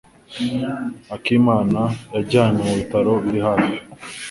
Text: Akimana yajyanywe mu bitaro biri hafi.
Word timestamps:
Akimana 1.15 1.81
yajyanywe 2.13 2.61
mu 2.67 2.73
bitaro 2.79 3.11
biri 3.23 3.39
hafi. 3.47 3.73